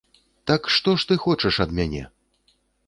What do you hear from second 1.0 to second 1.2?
ж ты